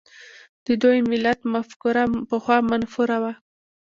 [0.65, 3.33] د دولت–ملت مفکوره پخوا منفوره وه.